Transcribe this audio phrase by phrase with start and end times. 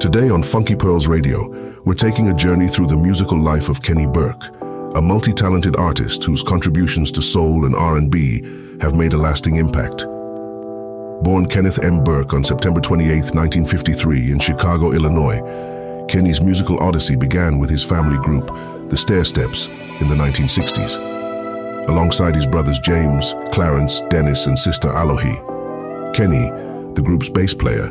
[0.00, 4.10] Today on Funky Pearls Radio, we're taking a journey through the musical life of Keni
[4.10, 4.42] Burke,
[4.96, 10.06] a multi-talented artist whose contributions to soul and R&B have made a lasting impact.
[11.22, 12.04] Born Kenneth M.
[12.04, 15.40] Burke on September 28, 1953 in Chicago, Illinois,
[16.08, 18.46] Keni's musical odyssey began with his family group,
[18.90, 19.68] the Stairsteps,
[20.00, 21.88] in the 1960s.
[21.88, 27.90] Alongside his brothers James, Clarence, Dennis, and sister Alohe, Keni, the group's bass player,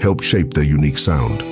[0.00, 1.42] helped shape their unique sound.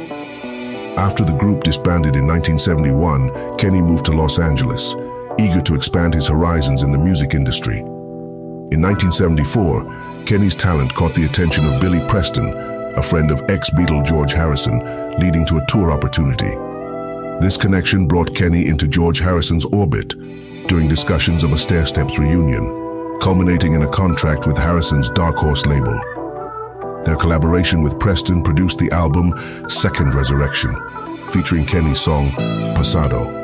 [0.99, 4.95] After the group disbanded in 1971, Keni moved to Los Angeles,
[5.39, 7.79] eager to expand his horizons in the music industry.
[7.79, 12.53] In 1974, Keni's talent caught the attention of Billy Preston,
[12.97, 14.79] a friend of ex-Beatle George Harrison,
[15.19, 16.51] leading to a tour opportunity.
[17.41, 20.09] This connection brought Keni into George Harrison's orbit
[20.69, 25.99] during discussions of a Stairsteps reunion, culminating in a contract with Harrison's Dark Horse label.
[27.05, 29.35] Their collaboration with Preston produced the album
[29.69, 30.75] Second Resurrection,
[31.29, 32.31] featuring Keni's song
[32.75, 33.39] Pasado.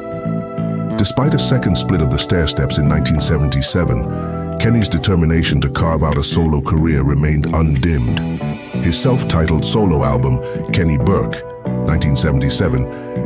[0.98, 6.22] Despite a second split of the Stairsteps in 1977, Keni's determination to carve out a
[6.22, 8.18] solo career remained undimmed.
[8.84, 10.38] His self-titled solo album,
[10.72, 11.42] Keni Burke,
[11.86, 12.84] 1977,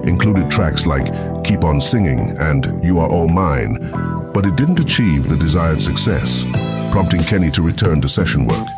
[0.08, 1.06] included tracks like
[1.45, 3.91] Keep On Singing and You Are All Mine,
[4.34, 6.45] but it didn't achieve the desired success,
[6.91, 8.69] prompting Keni to return to session work.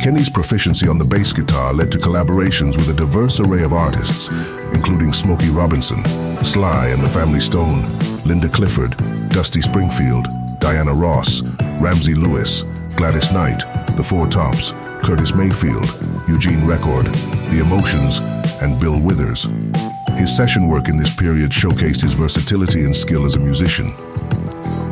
[0.00, 4.28] Keni's proficiency on the bass guitar led to collaborations with a diverse array of artists,
[4.72, 6.04] including Smokey Robinson,
[6.44, 7.82] Sly and the Family Stone,
[8.24, 8.96] Linda Clifford,
[9.30, 10.28] Dusty Springfield,
[10.58, 11.42] Diana Ross,
[11.80, 12.62] Ramsey Lewis,
[12.96, 13.60] Gladys Knight,
[13.96, 14.72] The Four Tops,
[15.04, 15.86] Curtis Mayfield,
[16.28, 17.06] Eugene Record,
[17.50, 18.18] The Emotions,
[18.60, 19.46] and Bill Withers.
[20.16, 23.86] His session work in this period showcased his versatility and skill as a musician.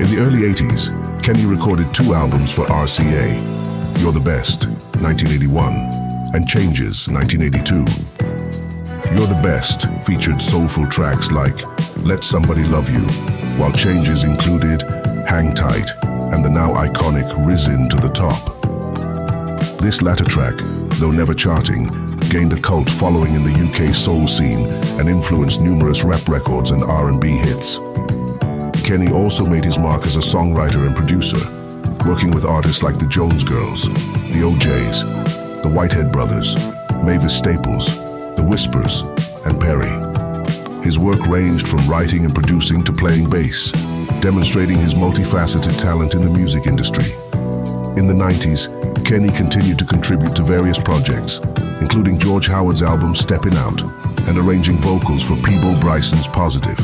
[0.00, 0.88] In the early 80s,
[1.20, 4.66] Keni recorded two albums for RCA, You're the Best,
[5.00, 5.74] 1981,
[6.34, 7.74] and Changes, 1982.
[9.14, 11.58] You're the Best featured soulful tracks like
[11.98, 13.00] Let Somebody Love You,
[13.58, 14.82] while Changes included
[15.26, 18.62] Hang Tight and the now iconic Risen to the Top.
[19.80, 20.54] This latter track,
[21.00, 21.88] though never charting,
[22.30, 24.66] gained a cult following in the UK soul scene
[25.00, 27.76] and influenced numerous rap records and R&B hits.
[28.86, 31.40] Keni also made his mark as a songwriter and producer,
[32.08, 35.00] working with artists like the Jones Girls, the O'Jays,
[35.62, 36.54] the Whitehead Brothers,
[37.02, 37.86] Mavis Staples,
[38.36, 39.02] the Whispers,
[39.44, 39.90] and Perry.
[40.84, 43.72] His work ranged from writing and producing to playing bass,
[44.26, 47.12] demonstrating his multifaceted talent in the music industry.
[47.96, 48.66] In the 90s,
[49.04, 51.38] Keni continued to contribute to various projects,
[51.80, 53.82] including George Howard's album Steppin' Out
[54.26, 56.76] and arranging vocals for Peabo Bryson's Positive.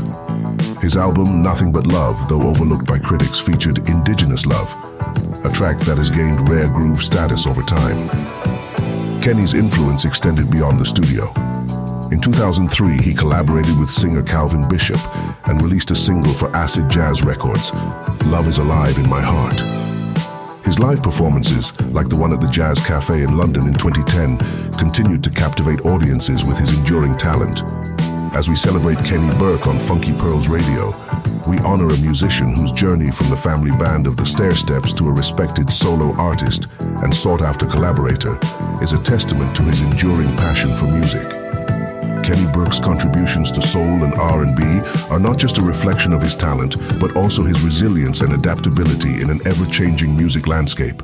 [0.81, 4.73] His album Nothing But Love, though overlooked by critics, featured Indigenous Love,
[5.45, 8.09] a track that has gained rare groove status over time.
[9.21, 11.52] Keni's influence extended beyond the studio.
[12.13, 15.01] In 2003, he collaborated with singer Calvin Bishop
[15.49, 17.73] and released a single for Acid Jazz Records,
[18.27, 19.63] Love is Alive in My Heart.
[20.63, 24.37] His live performances, like the one at the Jazz Cafe in London in 2010,
[24.75, 27.63] continued to captivate audiences with his enduring talent.
[28.37, 30.91] As we celebrate Keni Burke on Funky Pearls Radio,
[31.49, 35.13] we honor a musician whose journey from the family band of the Stairsteps to a
[35.13, 38.39] respected solo artist and sought-after collaborator
[38.83, 41.42] is a testament to his enduring passion for music.
[42.23, 44.63] Keni Burke's contributions to soul and R&B
[45.11, 49.29] are not just a reflection of his talent, but also his resilience and adaptability in
[49.29, 51.03] an ever-changing music landscape.